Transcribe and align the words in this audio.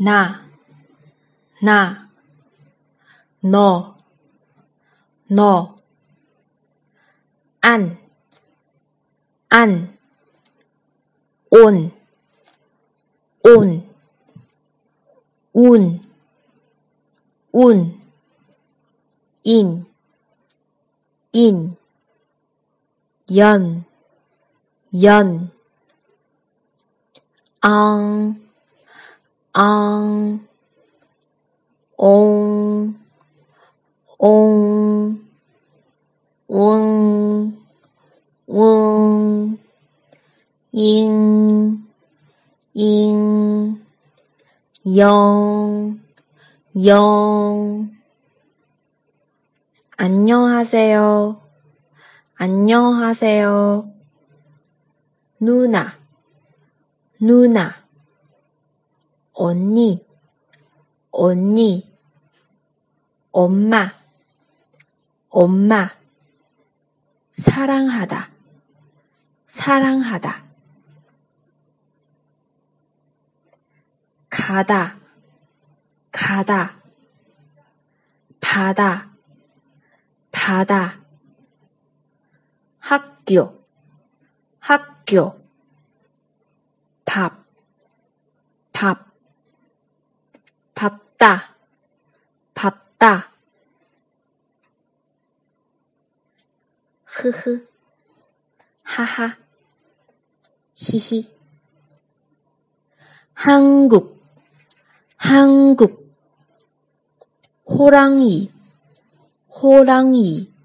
나, 0.00 0.48
나, 1.60 2.08
너, 3.40 3.96
너, 5.26 5.76
안, 7.60 7.98
안, 9.48 9.98
온, 11.50 11.92
온, 13.42 13.92
운, 15.52 16.00
운, 17.50 18.00
인, 19.42 19.86
인, 21.32 21.76
연, 23.34 23.84
연, 25.02 25.50
앙, 27.60 28.47
앙, 29.60 30.38
옹, 31.96 32.94
옹, 34.16 35.18
웅, 36.46 37.58
웅, 38.46 39.58
잉, 40.70 41.82
잉, 42.72 43.84
영, 44.96 45.98
영. 46.86 47.90
안녕하세요. 49.96 51.42
안녕하세요. 52.36 53.92
누나, 55.40 55.98
누나. 57.20 57.87
언니, 59.40 60.04
언니. 61.12 61.88
엄마, 63.30 63.94
엄마. 65.30 65.90
사랑하다, 67.36 68.30
사랑하다. 69.46 70.44
가다, 74.28 74.98
가다. 76.10 76.82
바다, 78.40 79.12
바다. 80.32 81.00
학교, 82.80 83.62
학교. 84.58 85.40
밥, 87.04 87.44
밥. 88.72 89.07
봤다, 91.18 91.56
봤다. 92.54 93.28
흐흐, 97.04 97.66
하하, 98.84 99.36
히히. 100.76 101.36
한국, 103.34 104.24
한국. 105.16 106.08
호랑이, 107.66 108.52
호랑이. 109.48 110.57